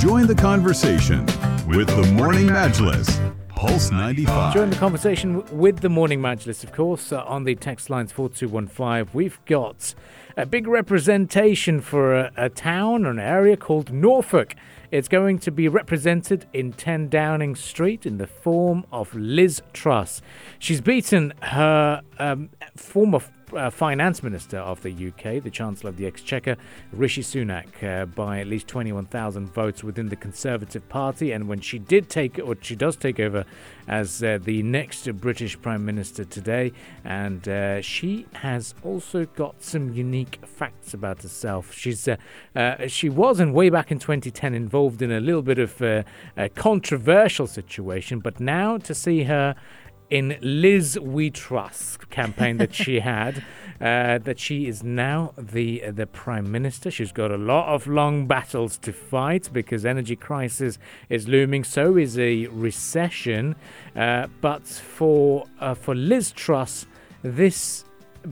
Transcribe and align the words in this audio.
Join 0.00 0.28
the 0.28 0.34
conversation 0.34 1.26
with 1.66 1.88
the 1.88 2.08
Morning 2.12 2.46
Majlis. 2.46 3.34
Pulse 3.48 3.90
95. 3.90 4.54
Join 4.54 4.70
the 4.70 4.76
conversation 4.76 5.44
with 5.58 5.80
the 5.80 5.88
Morning 5.88 6.20
Majlis, 6.20 6.62
of 6.62 6.70
course, 6.70 7.10
uh, 7.10 7.24
on 7.24 7.42
the 7.42 7.56
text 7.56 7.90
lines 7.90 8.12
4215. 8.12 9.12
We've 9.12 9.44
got 9.46 9.96
a 10.36 10.46
big 10.46 10.68
representation 10.68 11.80
for 11.80 12.14
a, 12.14 12.32
a 12.36 12.48
town 12.48 13.06
an 13.06 13.18
area 13.18 13.56
called 13.56 13.92
Norfolk. 13.92 14.54
It's 14.92 15.08
going 15.08 15.40
to 15.40 15.50
be 15.50 15.66
represented 15.66 16.46
in 16.52 16.74
10 16.74 17.08
Downing 17.08 17.56
Street 17.56 18.06
in 18.06 18.18
the 18.18 18.28
form 18.28 18.86
of 18.92 19.12
Liz 19.16 19.60
Truss. 19.72 20.22
She's 20.60 20.80
beaten 20.80 21.34
her 21.42 22.02
um, 22.20 22.50
former 22.76 23.18
uh, 23.54 23.70
finance 23.70 24.22
minister 24.22 24.58
of 24.58 24.82
the 24.82 24.90
UK, 24.92 25.42
the 25.42 25.50
Chancellor 25.50 25.90
of 25.90 25.96
the 25.96 26.06
Exchequer, 26.06 26.56
Rishi 26.92 27.22
Sunak, 27.22 27.82
uh, 27.82 28.06
by 28.06 28.40
at 28.40 28.46
least 28.46 28.68
21,000 28.68 29.46
votes 29.52 29.82
within 29.82 30.08
the 30.08 30.16
Conservative 30.16 30.88
Party. 30.88 31.32
And 31.32 31.48
when 31.48 31.60
she 31.60 31.78
did 31.78 32.08
take, 32.08 32.38
or 32.38 32.56
she 32.60 32.76
does 32.76 32.96
take 32.96 33.20
over 33.20 33.44
as 33.86 34.22
uh, 34.22 34.38
the 34.42 34.62
next 34.62 35.10
British 35.20 35.60
Prime 35.60 35.84
Minister 35.84 36.24
today, 36.24 36.72
and 37.04 37.48
uh, 37.48 37.80
she 37.80 38.26
has 38.34 38.74
also 38.82 39.24
got 39.24 39.62
some 39.62 39.92
unique 39.92 40.38
facts 40.44 40.94
about 40.94 41.22
herself. 41.22 41.72
She's 41.72 42.06
uh, 42.06 42.16
uh, 42.54 42.86
she 42.86 43.08
was, 43.08 43.40
and 43.40 43.54
way 43.54 43.70
back 43.70 43.90
in 43.90 43.98
2010, 43.98 44.54
involved 44.54 45.02
in 45.02 45.10
a 45.10 45.20
little 45.20 45.42
bit 45.42 45.58
of 45.58 45.80
a 45.80 46.04
controversial 46.54 47.46
situation, 47.46 48.20
but 48.20 48.40
now 48.40 48.76
to 48.78 48.94
see 48.94 49.24
her 49.24 49.54
in 50.10 50.36
Liz 50.40 50.98
We 51.00 51.30
Trust 51.30 52.10
campaign 52.10 52.58
that 52.58 52.74
she 52.74 53.00
had, 53.14 53.44
uh, 53.80 54.18
that 54.18 54.38
she 54.38 54.66
is 54.66 54.82
now 54.82 55.34
the 55.36 55.84
the 55.90 56.06
prime 56.06 56.50
minister. 56.50 56.90
She's 56.90 57.12
got 57.12 57.30
a 57.30 57.36
lot 57.36 57.72
of 57.74 57.86
long 57.86 58.26
battles 58.26 58.78
to 58.78 58.92
fight 58.92 59.50
because 59.52 59.84
energy 59.84 60.16
crisis 60.16 60.78
is 61.08 61.28
looming. 61.28 61.64
So 61.64 61.96
is 61.96 62.18
a 62.18 62.46
recession. 62.46 63.56
Uh, 63.94 64.26
but 64.40 64.66
for 64.66 65.46
uh, 65.60 65.74
for 65.74 65.94
Liz 65.94 66.32
Truss, 66.32 66.86
this 67.22 67.84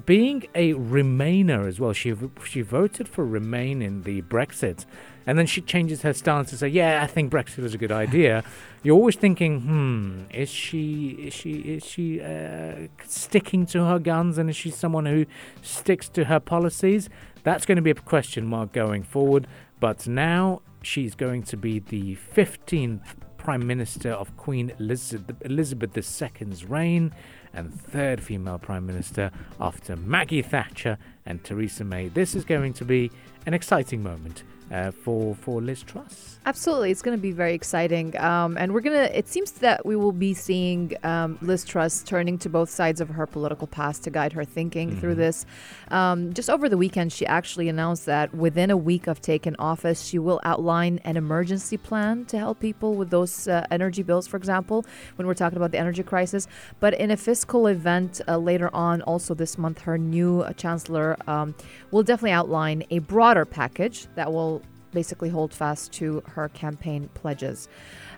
being 0.04 0.44
a 0.54 0.74
Remainer 0.74 1.66
as 1.66 1.80
well, 1.80 1.92
she 1.92 2.14
she 2.44 2.60
voted 2.60 3.08
for 3.08 3.24
Remain 3.24 3.80
in 3.80 4.02
the 4.02 4.22
Brexit, 4.22 4.84
and 5.26 5.38
then 5.38 5.46
she 5.46 5.60
changes 5.60 6.02
her 6.02 6.12
stance 6.12 6.50
to 6.50 6.56
say, 6.56 6.68
"Yeah, 6.68 7.02
I 7.02 7.06
think 7.06 7.32
Brexit 7.32 7.58
was 7.58 7.74
a 7.74 7.78
good 7.78 7.92
idea." 7.92 8.44
You're 8.82 8.96
always 8.96 9.16
thinking, 9.16 9.60
"Hmm, 9.62 10.22
is 10.30 10.48
she 10.48 11.10
is 11.10 11.34
she 11.34 11.52
is 11.52 11.84
she 11.84 12.20
uh, 12.20 12.88
sticking 13.06 13.66
to 13.66 13.84
her 13.84 13.98
guns, 13.98 14.38
and 14.38 14.50
is 14.50 14.56
she 14.56 14.70
someone 14.70 15.06
who 15.06 15.26
sticks 15.62 16.08
to 16.10 16.24
her 16.24 16.40
policies?" 16.40 17.08
That's 17.42 17.64
going 17.64 17.76
to 17.76 17.82
be 17.82 17.90
a 17.92 17.94
question 17.94 18.46
mark 18.46 18.72
going 18.72 19.04
forward. 19.04 19.46
But 19.78 20.08
now 20.08 20.62
she's 20.82 21.14
going 21.14 21.44
to 21.44 21.56
be 21.56 21.78
the 21.78 22.16
15th 22.34 23.14
Prime 23.36 23.66
Minister 23.66 24.10
of 24.10 24.36
Queen 24.36 24.72
Elizabeth, 24.80 25.36
Elizabeth 25.44 25.96
II's 25.96 26.64
reign 26.64 27.12
and 27.56 27.74
third 27.80 28.22
female 28.22 28.58
Prime 28.58 28.86
Minister 28.86 29.30
after 29.60 29.96
Maggie 29.96 30.42
Thatcher 30.42 30.98
and 31.24 31.42
Theresa 31.42 31.84
May. 31.84 32.08
This 32.08 32.34
is 32.34 32.44
going 32.44 32.74
to 32.74 32.84
be 32.84 33.10
an 33.46 33.54
exciting 33.54 34.02
moment 34.02 34.44
uh, 34.70 34.90
for 34.90 35.34
for 35.34 35.60
Liz 35.60 35.82
Truss. 35.82 36.38
Absolutely, 36.44 36.90
it's 36.90 37.02
going 37.02 37.16
to 37.16 37.22
be 37.22 37.32
very 37.32 37.54
exciting, 37.54 38.16
um, 38.18 38.56
and 38.56 38.72
we're 38.72 38.80
gonna. 38.80 39.10
It 39.12 39.28
seems 39.28 39.52
that 39.52 39.84
we 39.84 39.96
will 39.96 40.12
be 40.12 40.34
seeing 40.34 40.94
um, 41.02 41.38
Liz 41.40 41.64
Truss 41.64 42.02
turning 42.02 42.38
to 42.38 42.48
both 42.48 42.70
sides 42.70 43.00
of 43.00 43.08
her 43.10 43.26
political 43.26 43.66
past 43.66 44.04
to 44.04 44.10
guide 44.10 44.32
her 44.32 44.44
thinking 44.44 44.90
mm-hmm. 44.90 45.00
through 45.00 45.16
this. 45.16 45.46
Um, 45.90 46.32
just 46.34 46.50
over 46.50 46.68
the 46.68 46.76
weekend, 46.76 47.12
she 47.12 47.26
actually 47.26 47.68
announced 47.68 48.06
that 48.06 48.34
within 48.34 48.70
a 48.70 48.76
week 48.76 49.06
of 49.06 49.20
taking 49.20 49.56
office, 49.58 50.04
she 50.04 50.18
will 50.18 50.40
outline 50.44 51.00
an 51.04 51.16
emergency 51.16 51.76
plan 51.76 52.24
to 52.26 52.38
help 52.38 52.60
people 52.60 52.94
with 52.94 53.10
those 53.10 53.48
uh, 53.48 53.66
energy 53.70 54.02
bills, 54.02 54.26
for 54.26 54.36
example, 54.36 54.84
when 55.16 55.26
we're 55.26 55.34
talking 55.34 55.56
about 55.56 55.70
the 55.70 55.78
energy 55.78 56.02
crisis. 56.02 56.48
But 56.80 56.94
in 56.94 57.10
a 57.10 57.16
fiscal 57.16 57.66
event 57.66 58.20
uh, 58.28 58.36
later 58.38 58.74
on, 58.74 59.02
also 59.02 59.34
this 59.34 59.58
month, 59.58 59.80
her 59.80 59.98
new 59.98 60.42
uh, 60.42 60.52
chancellor 60.52 61.16
um, 61.26 61.54
will 61.90 62.02
definitely 62.02 62.32
outline 62.32 62.84
a 62.90 63.00
broader 63.00 63.44
package 63.44 64.06
that 64.14 64.32
will 64.32 64.55
basically 65.00 65.28
hold 65.28 65.52
fast 65.52 65.92
to 65.92 66.22
her 66.34 66.48
campaign 66.48 67.10
pledges. 67.12 67.68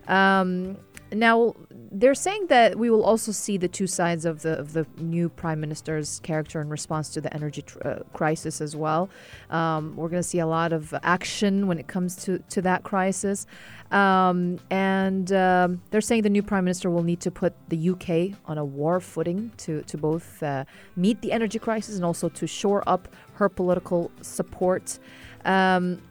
Um, 0.06 0.78
now 1.12 1.54
they're 1.90 2.14
saying 2.14 2.46
that 2.48 2.78
we 2.78 2.90
will 2.90 3.02
also 3.02 3.32
see 3.32 3.56
the 3.56 3.68
two 3.68 3.86
sides 3.86 4.24
of 4.24 4.42
the 4.42 4.58
of 4.58 4.72
the 4.72 4.86
new 4.98 5.28
prime 5.28 5.60
minister's 5.60 6.20
character 6.20 6.60
in 6.60 6.68
response 6.68 7.08
to 7.14 7.20
the 7.20 7.32
energy 7.32 7.62
tr- 7.62 7.78
uh, 7.84 7.98
crisis 8.12 8.60
as 8.60 8.76
well. 8.76 9.08
Um, 9.50 9.96
we're 9.96 10.08
going 10.08 10.22
to 10.22 10.28
see 10.28 10.38
a 10.38 10.46
lot 10.46 10.72
of 10.72 10.94
action 11.02 11.66
when 11.66 11.78
it 11.78 11.86
comes 11.86 12.16
to 12.24 12.38
to 12.54 12.62
that 12.62 12.82
crisis, 12.82 13.46
um, 13.90 14.58
and 14.70 15.32
um, 15.32 15.80
they're 15.90 16.08
saying 16.10 16.22
the 16.22 16.30
new 16.38 16.42
prime 16.42 16.64
minister 16.64 16.90
will 16.90 17.08
need 17.12 17.20
to 17.20 17.30
put 17.30 17.52
the 17.68 17.90
UK 17.92 18.38
on 18.46 18.58
a 18.58 18.64
war 18.64 19.00
footing 19.00 19.50
to 19.64 19.82
to 19.82 19.96
both 19.96 20.42
uh, 20.42 20.64
meet 20.96 21.22
the 21.22 21.32
energy 21.32 21.58
crisis 21.58 21.96
and 21.96 22.04
also 22.04 22.28
to 22.28 22.46
shore 22.46 22.82
up 22.86 23.08
her 23.34 23.48
political 23.48 24.10
support. 24.20 24.98
Um, 25.44 26.02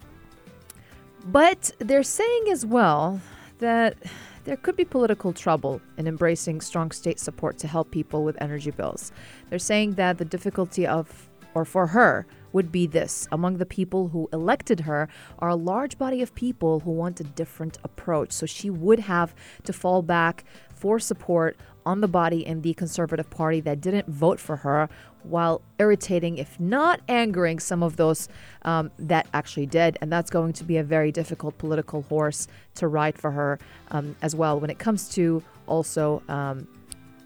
but 1.25 1.72
they're 1.79 2.03
saying 2.03 2.45
as 2.51 2.66
well 2.66 3.19
that 3.59 3.97
there 4.45 4.55
could 4.55 4.75
be 4.75 4.85
political 4.85 5.33
trouble 5.33 5.81
in 5.97 6.07
embracing 6.07 6.61
strong 6.61 6.91
state 6.91 7.19
support 7.19 7.57
to 7.57 7.67
help 7.67 7.91
people 7.91 8.23
with 8.23 8.41
energy 8.41 8.72
bills. 8.72 9.11
They're 9.50 9.59
saying 9.59 9.95
that 9.95 10.17
the 10.19 10.25
difficulty 10.25 10.88
of, 10.88 11.27
or 11.53 11.66
for 11.66 11.88
her, 11.88 12.25
would 12.53 12.72
be 12.72 12.88
this 12.88 13.27
among 13.31 13.57
the 13.57 13.66
people 13.66 14.07
who 14.07 14.29
elected 14.31 14.79
her 14.81 15.09
are 15.39 15.50
a 15.50 15.56
large 15.56 15.97
body 15.97 16.22
of 16.22 16.33
people 16.33 16.79
who 16.79 16.91
want 16.91 17.19
a 17.19 17.23
different 17.23 17.77
approach. 17.83 18.31
So 18.31 18.45
she 18.45 18.69
would 18.69 19.00
have 19.00 19.35
to 19.66 19.73
fall 19.73 20.01
back 20.01 20.45
for 20.77 20.99
support 20.99 21.57
on 21.85 22.01
the 22.01 22.07
body 22.07 22.45
in 22.45 22.61
the 22.61 22.73
Conservative 22.73 23.29
Party 23.29 23.61
that 23.61 23.79
didn't 23.79 24.07
vote 24.07 24.39
for 24.39 24.57
her, 24.57 24.89
while 25.23 25.61
irritating, 25.79 26.38
if 26.38 26.59
not 26.59 26.99
angering, 27.07 27.59
some 27.59 27.81
of 27.81 27.95
those 27.95 28.27
um, 28.63 28.91
that 28.99 29.27
actually 29.33 29.65
did. 29.65 29.97
And 30.01 30.11
that's 30.11 30.29
going 30.29 30.53
to 30.53 30.63
be 30.63 30.77
a 30.77 30.83
very 30.83 31.11
difficult 31.11 31.57
political 31.57 32.01
horse 32.03 32.47
to 32.75 32.88
ride 32.88 33.17
for 33.17 33.31
her 33.31 33.59
um, 33.91 34.15
as 34.21 34.35
well. 34.35 34.59
When 34.59 34.69
it 34.69 34.79
comes 34.79 35.09
to 35.09 35.41
also, 35.65 36.21
um, 36.27 36.67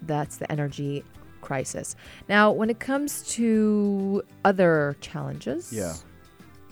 that's 0.02 0.36
the 0.36 0.50
energy 0.50 1.04
crisis. 1.40 1.96
Now, 2.28 2.52
when 2.52 2.70
it 2.70 2.78
comes 2.78 3.22
to 3.34 4.22
other 4.44 4.96
challenges, 5.00 5.72
yeah 5.72 5.94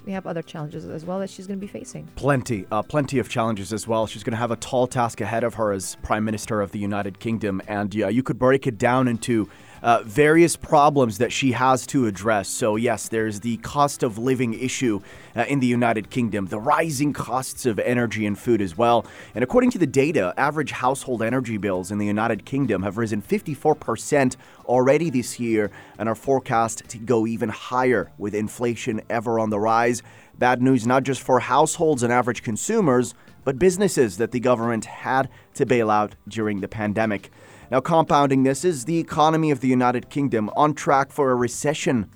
we 0.07 0.13
have 0.13 0.27
other 0.27 0.43
challenges 0.43 0.85
as 0.85 1.05
well 1.05 1.19
that 1.21 1.31
she's 1.31 1.47
going 1.47 1.59
to 1.59 1.67
be 1.67 1.71
facing. 1.71 2.09
Plenty, 2.17 2.67
uh, 2.71 2.83
plenty 2.83 3.19
of 3.19 3.29
challenges 3.29 3.73
as 3.73 3.87
well. 3.87 4.07
She's 4.07 4.23
going 4.23 4.33
to 4.33 4.39
have 4.39 4.51
a 4.51 4.57
tall 4.57 4.87
task 4.87 5.21
ahead 5.21 5.45
of 5.45 5.55
her 5.55 5.73
as 5.73 5.97
Prime 6.03 6.25
Minister 6.25 6.61
of 6.61 6.73
the 6.73 6.79
United 6.79 7.19
Kingdom, 7.19 7.61
and 7.67 7.95
yeah, 7.95 8.09
you 8.09 8.23
could 8.23 8.39
break 8.39 8.67
it 8.67 8.79
down 8.79 9.09
into 9.09 9.49
uh, 9.83 10.03
various 10.05 10.57
problems 10.57 11.19
that 11.19 11.33
she 11.33 11.53
has 11.53 11.87
to 11.89 12.07
address. 12.07 12.49
So, 12.49 12.77
yes, 12.77 13.09
there's 13.09 13.41
the 13.41 13.57
cost 13.59 14.03
of 14.03 14.19
living 14.19 14.55
issue 14.55 15.01
uh, 15.35 15.45
in 15.49 15.61
the 15.61 15.67
United 15.67 16.11
Kingdom, 16.11 16.47
the 16.47 16.61
rising 16.61 17.13
costs 17.13 17.67
of 17.67 17.79
energy 17.79 18.27
and 18.27 18.39
food 18.39 18.61
as 18.61 18.77
well. 18.77 19.07
And 19.35 19.43
according 19.43 19.71
to 19.73 19.79
the 19.79 19.87
data, 19.87 20.35
average 20.37 20.73
household 20.73 21.23
energy 21.23 21.57
bills 21.57 21.91
in 21.91 21.99
the 21.99 22.07
United 22.07 22.45
Kingdom 22.45 22.83
have 22.83 22.99
risen 22.99 23.23
54% 23.23 24.37
already 24.67 25.11
this 25.11 25.41
year 25.41 25.71
and 25.99 26.09
are 26.09 26.15
forecast 26.15 26.89
to 26.89 26.99
go 26.99 27.27
even 27.27 27.49
higher 27.49 28.11
with 28.19 28.35
inflation 28.35 29.01
ever 29.09 29.39
on 29.39 29.51
the 29.51 29.59
rise. 29.59 30.03
Bad 30.39 30.63
news 30.63 30.87
not 30.87 31.03
just 31.03 31.21
for 31.21 31.41
households 31.41 32.03
and 32.03 32.13
average 32.13 32.43
consumers, 32.43 33.15
but 33.45 33.59
businesses 33.59 34.17
that 34.19 34.33
the 34.33 34.41
government 34.41 34.85
had 34.85 35.29
to 35.55 35.67
bail 35.67 35.91
out 35.91 36.15
during 36.29 36.61
the 36.61 36.69
pandemic. 36.69 37.31
Now, 37.71 37.81
compounding 37.81 38.43
this 38.43 38.65
is 38.65 38.85
the 38.85 38.99
economy 38.99 39.53
of 39.53 39.61
the 39.61 39.69
United 39.69 40.11
Kingdom 40.11 40.51
on 40.57 40.75
track 40.75 41.13
for 41.13 41.31
a 41.31 41.37
recession 41.37 42.11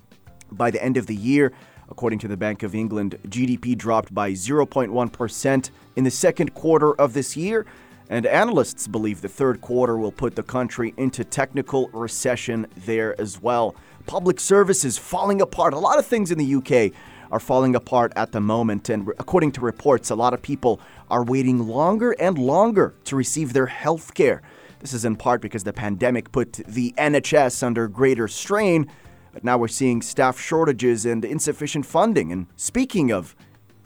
by 0.51 0.73
the 0.73 0.83
end 0.83 0.97
of 0.97 1.07
the 1.07 1.15
year. 1.15 1.53
According 1.89 2.19
to 2.21 2.29
the 2.29 2.37
Bank 2.37 2.65
of 2.65 2.75
England, 2.75 3.21
GDP 3.29 3.79
dropped 3.79 4.13
by 4.13 4.33
0.1% 4.33 5.71
in 5.95 6.03
the 6.03 6.11
second 6.11 6.55
quarter 6.55 6.93
of 7.01 7.13
this 7.13 7.37
year, 7.37 7.67
and 8.11 8.27
analysts 8.27 8.89
believe 8.89 9.21
the 9.21 9.29
third 9.29 9.61
quarter 9.61 9.97
will 9.97 10.11
put 10.11 10.35
the 10.35 10.43
country 10.43 10.93
into 10.97 11.23
technical 11.23 11.89
recession 11.93 12.67
there 12.77 13.19
as 13.21 13.41
well. 13.41 13.77
Public 14.07 14.41
services 14.41 14.99
falling 14.99 15.41
apart. 15.41 15.73
A 15.73 15.79
lot 15.79 16.01
of 16.01 16.07
things 16.07 16.33
in 16.33 16.39
the 16.39 16.55
UK 16.57 16.93
are 17.31 17.39
falling 17.39 17.77
apart 17.77 18.13
at 18.17 18.33
the 18.33 18.41
moment, 18.41 18.89
and 18.89 19.09
according 19.21 19.53
to 19.53 19.61
reports, 19.61 20.11
a 20.11 20.17
lot 20.17 20.35
of 20.35 20.43
people 20.43 20.81
are 21.09 21.23
waiting 21.23 21.69
longer 21.69 22.11
and 22.19 22.39
longer 22.39 22.97
to 23.05 23.15
receive 23.15 23.53
their 23.53 23.67
health 23.67 24.15
care. 24.15 24.43
This 24.85 24.93
is 24.93 25.07
in 25.07 25.17
part 25.17 25.41
because 25.41 25.65
the 25.65 25.73
pandemic 25.73 26.31
put 26.31 26.53
the 26.53 26.93
NHS 26.99 27.63
under 27.63 27.89
greater 27.89 28.29
strain, 28.29 28.87
but 29.33 29.43
now 29.43 29.57
we're 29.57 29.67
seeing 29.67 30.03
staff 30.03 30.39
shortages 30.39 31.07
and 31.07 31.25
insufficient 31.25 31.87
funding. 31.87 32.31
And 32.31 32.49
speaking 32.57 33.11
of 33.11 33.35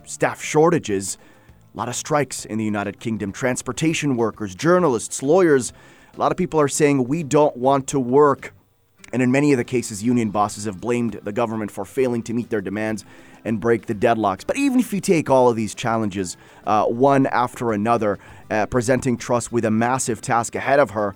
staff 0.04 0.42
shortages, 0.42 1.16
a 1.72 1.78
lot 1.78 1.88
of 1.88 1.94
strikes 1.94 2.44
in 2.44 2.58
the 2.58 2.64
United 2.64 2.98
Kingdom. 2.98 3.30
Transportation 3.30 4.16
workers, 4.16 4.56
journalists, 4.56 5.22
lawyers, 5.22 5.72
a 6.16 6.18
lot 6.18 6.32
of 6.32 6.36
people 6.36 6.60
are 6.60 6.66
saying 6.66 7.04
we 7.04 7.22
don't 7.22 7.56
want 7.56 7.86
to 7.86 8.00
work. 8.00 8.52
And 9.12 9.22
in 9.22 9.30
many 9.30 9.52
of 9.52 9.58
the 9.58 9.62
cases, 9.62 10.02
union 10.02 10.30
bosses 10.30 10.64
have 10.64 10.80
blamed 10.80 11.20
the 11.22 11.30
government 11.30 11.70
for 11.70 11.84
failing 11.84 12.24
to 12.24 12.34
meet 12.34 12.50
their 12.50 12.60
demands 12.60 13.04
and 13.44 13.61
break 13.61 13.87
the 13.87 13.94
deadlocks. 13.94 14.46
But 14.46 14.56
even 14.56 14.81
if 14.81 14.93
you 14.93 15.00
take 15.00 15.31
all 15.31 15.49
of 15.49 15.56
these 15.56 15.75
challenges, 15.75 16.37
uh, 16.67 16.85
one 16.85 17.26
after 17.26 17.73
another, 17.73 18.19
uh, 18.50 18.67
presenting 18.67 19.17
Truss 19.17 19.52
with 19.52 19.64
a 19.64 19.70
massive 19.70 20.20
task 20.20 20.55
ahead 20.55 20.81
of 20.81 20.90
her, 20.90 21.14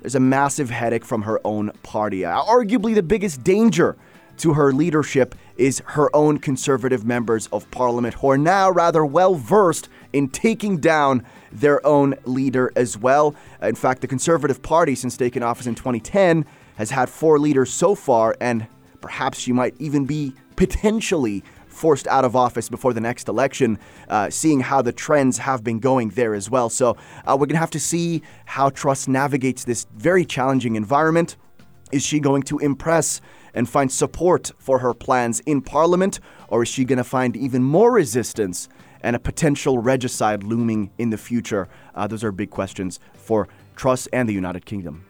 there's 0.00 0.14
a 0.14 0.20
massive 0.20 0.70
headache 0.70 1.04
from 1.04 1.22
her 1.22 1.40
own 1.44 1.70
party. 1.82 2.24
Uh, 2.24 2.42
arguably, 2.42 2.94
the 2.94 3.02
biggest 3.02 3.42
danger 3.42 3.96
to 4.38 4.54
her 4.54 4.72
leadership 4.72 5.34
is 5.56 5.82
her 5.86 6.14
own 6.14 6.38
conservative 6.38 7.04
members 7.04 7.46
of 7.48 7.70
parliament, 7.70 8.14
who 8.14 8.30
are 8.30 8.38
now 8.38 8.70
rather 8.70 9.04
well 9.04 9.34
versed 9.34 9.88
in 10.12 10.28
taking 10.28 10.78
down 10.78 11.24
their 11.52 11.84
own 11.86 12.14
leader 12.24 12.72
as 12.76 12.98
well. 12.98 13.34
Uh, 13.62 13.68
in 13.68 13.74
fact, 13.74 14.00
the 14.00 14.06
Conservative 14.06 14.60
Party, 14.62 14.94
since 14.94 15.16
taking 15.16 15.42
office 15.42 15.66
in 15.66 15.74
2010, 15.74 16.44
has 16.76 16.90
had 16.90 17.08
four 17.08 17.38
leaders 17.38 17.72
so 17.72 17.94
far, 17.94 18.36
and 18.40 18.66
perhaps 19.00 19.38
she 19.38 19.52
might 19.52 19.74
even 19.78 20.04
be 20.04 20.34
potentially 20.56 21.42
forced 21.74 22.06
out 22.06 22.24
of 22.24 22.36
office 22.36 22.68
before 22.68 22.92
the 22.92 23.00
next 23.00 23.28
election, 23.28 23.78
uh, 24.08 24.30
seeing 24.30 24.60
how 24.60 24.80
the 24.80 24.92
trends 24.92 25.38
have 25.38 25.62
been 25.62 25.80
going 25.80 26.10
there 26.10 26.34
as 26.34 26.48
well. 26.48 26.70
So 26.70 26.96
uh, 27.26 27.36
we're 27.38 27.46
going 27.46 27.50
to 27.50 27.58
have 27.58 27.70
to 27.70 27.80
see 27.80 28.22
how 28.46 28.70
Truss 28.70 29.08
navigates 29.08 29.64
this 29.64 29.86
very 29.96 30.24
challenging 30.24 30.76
environment. 30.76 31.36
Is 31.92 32.02
she 32.02 32.20
going 32.20 32.42
to 32.44 32.58
impress 32.58 33.20
and 33.52 33.68
find 33.68 33.90
support 33.92 34.50
for 34.58 34.78
her 34.78 34.94
plans 34.94 35.40
in 35.40 35.60
Parliament, 35.60 36.20
or 36.48 36.62
is 36.62 36.68
she 36.68 36.84
going 36.84 36.98
to 36.98 37.04
find 37.04 37.36
even 37.36 37.62
more 37.62 37.92
resistance 37.92 38.68
and 39.02 39.14
a 39.14 39.18
potential 39.18 39.78
regicide 39.78 40.42
looming 40.42 40.90
in 40.98 41.10
the 41.10 41.18
future? 41.18 41.68
Uh, 41.94 42.06
those 42.06 42.24
are 42.24 42.32
big 42.32 42.50
questions 42.50 42.98
for 43.14 43.48
Truss 43.76 44.06
and 44.08 44.28
the 44.28 44.32
United 44.32 44.64
Kingdom. 44.64 45.04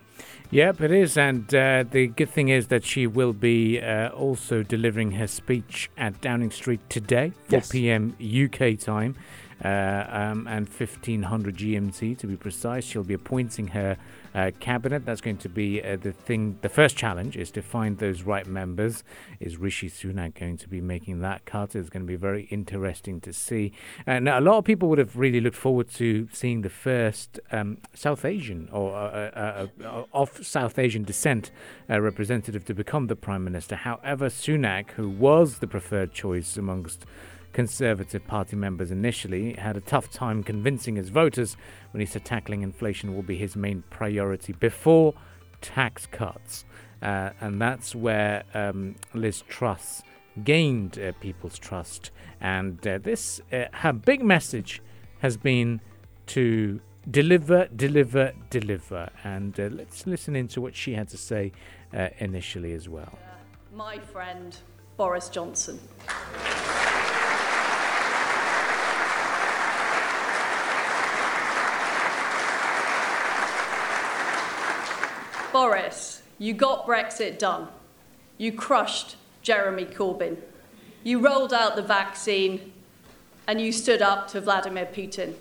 Yep, 0.55 0.83
it 0.83 0.93
is. 0.93 1.17
And 1.17 1.53
uh, 1.53 1.83
the 1.91 2.07
good 2.07 2.31
thing 2.31 2.49
is 2.49 2.69
that 2.69 2.85
she 2.85 3.09
will 3.09 3.33
be 3.33 3.81
uh, 3.81 4.11
also 4.11 4.63
delivering 4.63 5.11
her 5.13 5.27
speech 5.27 5.91
at 5.97 6.21
Downing 6.21 6.53
Street 6.53 6.79
today, 6.89 7.33
4 7.49 7.59
Yes. 7.59 7.69
p.m. 7.73 8.17
UK 8.23 8.79
time. 8.79 9.17
Uh, 9.65 10.05
um, 10.09 10.47
and 10.47 10.69
1500 10.69 11.57
GMT 11.57 12.19
to 12.19 12.27
be 12.29 12.37
precise. 12.37 12.85
She'll 12.85 13.03
be 13.03 13.15
appointing 13.15 13.69
her 13.69 13.97
uh, 14.35 14.51
cabinet. 14.61 15.05
That's 15.05 15.21
going 15.21 15.39
to 15.39 15.49
be 15.49 15.83
uh, 15.83 15.97
the 15.97 16.13
thing. 16.13 16.59
The 16.63 16.69
first 16.69 16.97
challenge 16.97 17.37
is 17.37 17.51
to 17.53 17.63
find 17.63 17.99
those 17.99 18.23
right 18.23 18.47
members. 18.47 19.05
Is 19.41 19.57
Rishi 19.57 19.89
Sunak 19.89 20.39
going 20.39 20.57
to 20.59 20.69
be 20.69 20.81
making 20.81 21.21
that 21.21 21.45
cut? 21.45 21.75
It's 21.75 21.89
going 21.89 22.03
to 22.03 22.07
be 22.07 22.17
very 22.17 22.45
interesting 22.45 23.21
to 23.23 23.33
see. 23.33 23.73
Uh, 24.07 24.19
now, 24.19 24.39
a 24.39 24.41
lot 24.41 24.59
of 24.59 24.65
people 24.65 24.89
would 24.89 24.99
have 24.99 25.17
really 25.17 25.41
looked 25.41 25.57
forward 25.57 25.89
to 25.91 26.29
seeing 26.33 26.63
the 26.63 26.71
first 26.71 27.39
um, 27.53 27.79
South 27.95 28.25
Asian 28.25 28.69
or 28.73 28.95
uh, 28.95 29.31
uh, 29.35 29.67
uh, 29.85 30.05
of 30.13 30.45
South 30.45 30.79
Asian 30.79 31.05
descent 31.05 31.51
uh, 31.89 32.01
representative 32.01 32.65
to 32.65 32.75
become 32.75 33.07
the 33.07 33.17
prime 33.17 33.45
minister. 33.45 33.77
However, 33.77 34.29
Sunak, 34.29 34.91
who 34.93 35.09
was 35.09 35.59
the 35.59 35.67
preferred 35.67 36.13
choice 36.13 36.57
amongst 36.57 37.05
Conservative 37.55 38.27
Party 38.27 38.57
members 38.57 38.91
initially 38.91 39.55
had 39.55 39.77
a 39.77 39.81
tough 39.81 40.11
time 40.11 40.43
convincing 40.43 40.97
his 40.97 41.09
voters 41.09 41.57
when 41.93 42.01
he 42.01 42.07
said 42.07 42.25
tackling 42.25 42.63
inflation 42.63 43.15
will 43.15 43.23
be 43.23 43.37
his 43.37 43.55
main 43.55 43.85
priority 43.91 44.53
before 44.53 45.15
tax 45.61 46.07
cuts. 46.07 46.65
Uh, 47.01 47.31
and 47.41 47.61
that's 47.61 47.95
where 47.95 48.43
um, 48.55 48.97
Liz 49.15 49.43
Truss 49.49 50.03
gained 50.43 50.99
uh, 50.99 51.13
people's 51.21 51.57
trust. 51.57 52.11
And 52.41 52.85
uh, 52.87 52.99
this, 52.99 53.41
uh, 53.53 53.67
her 53.73 53.93
big 53.93 54.21
message 54.23 54.83
has 55.21 55.37
been 55.37 55.81
to 56.27 56.81
deliver, 57.09 57.69
deliver, 57.69 58.33
deliver. 58.51 59.11
And 59.23 59.59
uh, 59.61 59.69
let's 59.71 60.09
listen 60.09 60.35
into 60.35 60.61
what 60.61 60.75
she 60.75 60.95
had 60.95 61.09
to 61.11 61.17
say 61.17 61.53
uh, 61.97 62.09
initially 62.19 62.73
as 62.73 62.89
well. 62.89 63.17
my 63.73 64.01
friend 64.01 64.57
Boris 64.97 65.29
Johnson. 65.29 65.79
Boris, 75.55 76.21
you 76.41 76.53
got 76.53 76.85
Brexit 76.85 77.39
done. 77.39 77.69
You 78.39 78.51
crushed 78.51 79.15
Jeremy 79.41 79.85
Corbyn. 79.85 80.37
You 81.05 81.21
rolled 81.21 81.55
out 81.55 81.77
the 81.77 81.83
vaccine 81.83 82.73
and 83.47 83.61
you 83.61 83.71
stood 83.71 84.03
up 84.03 84.27
to 84.31 84.41
Vladimir 84.41 84.85
Putin. 84.85 85.35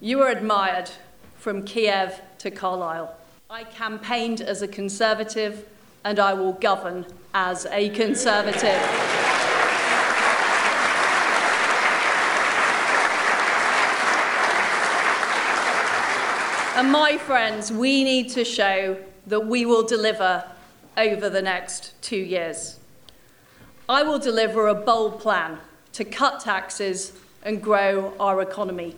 You 0.00 0.18
were 0.18 0.28
admired 0.28 0.90
from 1.38 1.62
Kiev 1.62 2.20
to 2.38 2.50
Carlisle. 2.50 3.14
I 3.48 3.62
campaigned 3.62 4.40
as 4.40 4.60
a 4.62 4.66
conservative 4.66 5.68
and 6.04 6.18
I 6.18 6.34
will 6.34 6.54
govern 6.54 7.06
as 7.32 7.64
a 7.66 7.90
conservative. 7.90 9.25
And 16.76 16.92
my 16.92 17.16
friends, 17.16 17.72
we 17.72 18.04
need 18.04 18.28
to 18.32 18.44
show 18.44 19.02
that 19.28 19.46
we 19.46 19.64
will 19.64 19.82
deliver 19.82 20.44
over 20.98 21.30
the 21.30 21.40
next 21.40 21.94
two 22.02 22.18
years. 22.18 22.78
I 23.88 24.02
will 24.02 24.18
deliver 24.18 24.68
a 24.68 24.74
bold 24.74 25.18
plan 25.18 25.56
to 25.94 26.04
cut 26.04 26.40
taxes 26.40 27.14
and 27.42 27.62
grow 27.62 28.12
our 28.20 28.42
economy. 28.42 28.94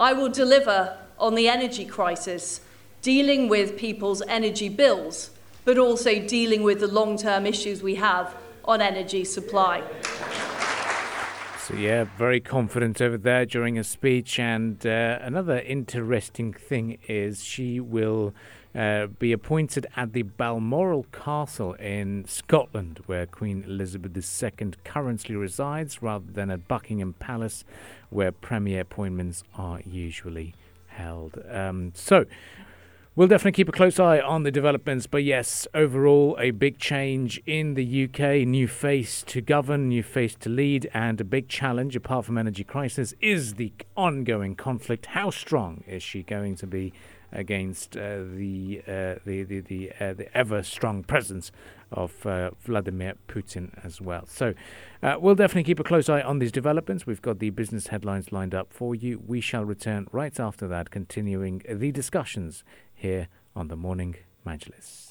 I 0.00 0.14
will 0.14 0.30
deliver 0.30 0.96
on 1.18 1.34
the 1.34 1.46
energy 1.46 1.84
crisis, 1.84 2.62
dealing 3.02 3.50
with 3.50 3.76
people's 3.76 4.22
energy 4.22 4.70
bills, 4.70 5.28
but 5.66 5.76
also 5.76 6.26
dealing 6.26 6.62
with 6.62 6.80
the 6.80 6.88
long 6.88 7.18
term 7.18 7.44
issues 7.44 7.82
we 7.82 7.96
have 7.96 8.34
on 8.64 8.80
energy 8.80 9.26
supply. 9.26 9.82
So, 11.64 11.74
yeah, 11.74 12.06
very 12.18 12.40
confident 12.40 13.00
over 13.00 13.16
there 13.16 13.46
during 13.46 13.76
her 13.76 13.84
speech. 13.84 14.40
And 14.40 14.84
uh, 14.84 15.20
another 15.22 15.60
interesting 15.60 16.52
thing 16.52 16.98
is 17.06 17.44
she 17.44 17.78
will 17.78 18.34
uh, 18.74 19.06
be 19.06 19.30
appointed 19.30 19.86
at 19.96 20.12
the 20.12 20.22
Balmoral 20.22 21.06
Castle 21.12 21.74
in 21.74 22.24
Scotland, 22.26 23.00
where 23.06 23.26
Queen 23.26 23.62
Elizabeth 23.64 24.42
II 24.42 24.72
currently 24.82 25.36
resides, 25.36 26.02
rather 26.02 26.26
than 26.32 26.50
at 26.50 26.66
Buckingham 26.66 27.12
Palace, 27.20 27.64
where 28.10 28.32
premier 28.32 28.80
appointments 28.80 29.44
are 29.54 29.80
usually 29.86 30.54
held. 30.88 31.38
Um, 31.48 31.92
so, 31.94 32.24
We'll 33.14 33.28
definitely 33.28 33.52
keep 33.52 33.68
a 33.68 33.72
close 33.72 34.00
eye 34.00 34.20
on 34.20 34.44
the 34.44 34.50
developments, 34.50 35.06
but 35.06 35.22
yes, 35.22 35.68
overall, 35.74 36.34
a 36.40 36.50
big 36.50 36.78
change 36.78 37.42
in 37.44 37.74
the 37.74 38.04
UK. 38.04 38.48
New 38.48 38.66
face 38.66 39.22
to 39.24 39.42
govern, 39.42 39.90
new 39.90 40.02
face 40.02 40.34
to 40.36 40.48
lead, 40.48 40.88
and 40.94 41.20
a 41.20 41.24
big 41.24 41.50
challenge, 41.50 41.94
apart 41.94 42.24
from 42.24 42.38
energy 42.38 42.64
crisis, 42.64 43.12
is 43.20 43.56
the 43.56 43.70
ongoing 43.98 44.54
conflict. 44.56 45.04
How 45.04 45.28
strong 45.28 45.84
is 45.86 46.02
she 46.02 46.22
going 46.22 46.56
to 46.56 46.66
be 46.66 46.94
against 47.32 47.98
uh, 47.98 48.20
the, 48.34 48.80
uh, 48.86 49.14
the 49.26 49.42
the 49.42 49.60
the, 49.60 49.92
uh, 50.00 50.14
the 50.14 50.34
ever 50.34 50.62
strong 50.62 51.02
presence 51.02 51.52
of 51.90 52.24
uh, 52.24 52.52
Vladimir 52.64 53.16
Putin 53.28 53.78
as 53.84 54.00
well? 54.00 54.24
So, 54.26 54.54
uh, 55.02 55.16
we'll 55.20 55.34
definitely 55.34 55.64
keep 55.64 55.80
a 55.80 55.84
close 55.84 56.08
eye 56.08 56.22
on 56.22 56.38
these 56.38 56.52
developments. 56.52 57.06
We've 57.06 57.20
got 57.20 57.40
the 57.40 57.50
business 57.50 57.88
headlines 57.88 58.32
lined 58.32 58.54
up 58.54 58.72
for 58.72 58.94
you. 58.94 59.22
We 59.26 59.42
shall 59.42 59.64
return 59.66 60.06
right 60.12 60.40
after 60.40 60.66
that, 60.68 60.90
continuing 60.90 61.62
the 61.68 61.92
discussions 61.92 62.64
here 63.02 63.26
on 63.56 63.66
the 63.66 63.74
Morning 63.74 64.14
Majlis. 64.46 65.10